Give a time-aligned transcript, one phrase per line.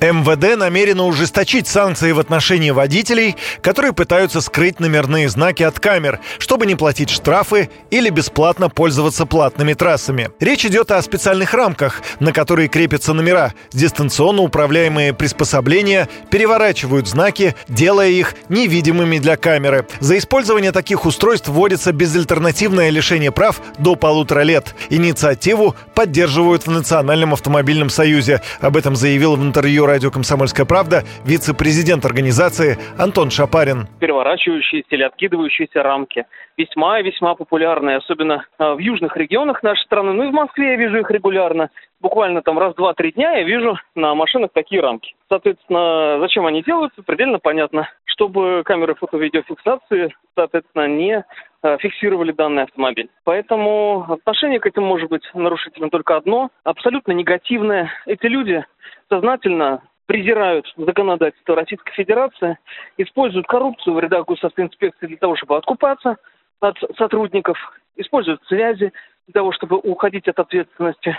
[0.00, 6.64] МВД намерено ужесточить санкции в отношении водителей, которые пытаются скрыть номерные знаки от камер, чтобы
[6.64, 10.30] не платить штрафы или бесплатно пользоваться платными трассами.
[10.40, 13.52] Речь идет о специальных рамках, на которые крепятся номера.
[13.72, 19.86] Дистанционно управляемые приспособления переворачивают знаки, делая их невидимыми для камеры.
[20.00, 24.74] За использование таких устройств вводится безальтернативное лишение прав до полутора лет.
[24.88, 28.40] Инициативу поддерживают в Национальном автомобильном союзе.
[28.60, 33.88] Об этом заявил в интервью радио «Комсомольская правда» вице-президент организации Антон Шапарин.
[33.98, 36.26] Переворачивающиеся или откидывающиеся рамки
[36.56, 40.12] весьма и весьма популярны, особенно а, в южных регионах нашей страны.
[40.12, 41.70] Ну и в Москве я вижу их регулярно.
[42.00, 45.14] Буквально там раз, два, три дня я вижу на машинах такие рамки.
[45.28, 47.88] Соответственно, зачем они делаются, предельно понятно.
[48.06, 51.24] Чтобы камеры фото-видеофиксации, соответственно, не
[51.62, 53.10] а, фиксировали данный автомобиль.
[53.24, 57.90] Поэтому отношение к этому может быть нарушительным только одно, абсолютно негативное.
[58.06, 58.64] Эти люди
[59.10, 62.58] сознательно презирают законодательство Российской Федерации,
[62.96, 66.16] используют коррупцию в рядах госавтоинспекции для того, чтобы откупаться
[66.60, 67.58] от сотрудников,
[67.96, 68.92] используют связи
[69.26, 71.16] для того, чтобы уходить от ответственности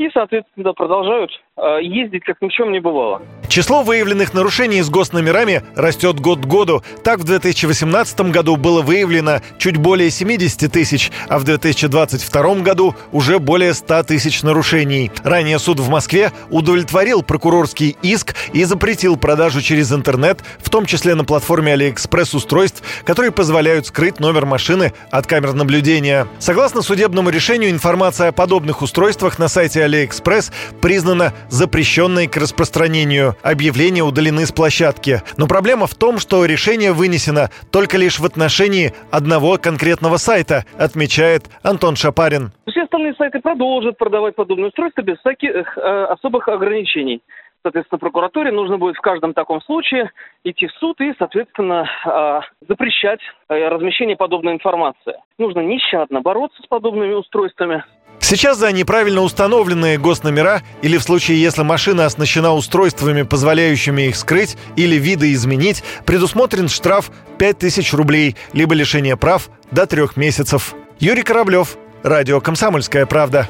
[0.00, 3.20] и, соответственно, продолжают э, ездить, как ни в чем не бывало.
[3.50, 6.84] Число выявленных нарушений с госномерами растет год к году.
[7.02, 13.40] Так, в 2018 году было выявлено чуть более 70 тысяч, а в 2022 году уже
[13.40, 15.10] более 100 тысяч нарушений.
[15.24, 21.16] Ранее суд в Москве удовлетворил прокурорский иск и запретил продажу через интернет, в том числе
[21.16, 26.28] на платформе AliExpress устройств, которые позволяют скрыть номер машины от камер наблюдения.
[26.38, 33.34] Согласно судебному решению, информация о подобных устройствах на сайте AliExpress признана запрещенной к распространению.
[33.42, 35.22] Объявления удалены с площадки.
[35.36, 41.44] Но проблема в том, что решение вынесено только лишь в отношении одного конкретного сайта, отмечает
[41.62, 42.52] Антон Шапарин.
[42.68, 47.20] Все остальные сайты продолжат продавать подобные устройства без всяких э, особых ограничений.
[47.62, 50.10] Соответственно, прокуратуре нужно будет в каждом таком случае
[50.44, 55.16] идти в суд и, соответственно, э, запрещать э, размещение подобной информации.
[55.38, 57.84] Нужно нещадно бороться с подобными устройствами.
[58.30, 64.56] Сейчас за неправильно установленные госномера или в случае, если машина оснащена устройствами, позволяющими их скрыть
[64.76, 70.76] или видоизменить, предусмотрен штраф 5000 рублей, либо лишение прав до трех месяцев.
[71.00, 73.48] Юрий Кораблев, Радио «Комсомольская правда».